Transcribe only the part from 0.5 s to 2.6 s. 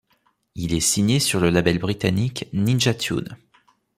Il est signé sur le label britannique